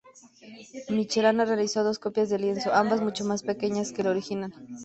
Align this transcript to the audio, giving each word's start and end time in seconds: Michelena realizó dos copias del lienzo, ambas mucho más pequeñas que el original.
Michelena 0.89 1.45
realizó 1.45 1.83
dos 1.83 1.99
copias 1.99 2.27
del 2.31 2.41
lienzo, 2.41 2.73
ambas 2.73 3.01
mucho 3.01 3.23
más 3.23 3.43
pequeñas 3.43 3.91
que 3.91 4.01
el 4.01 4.07
original. 4.07 4.51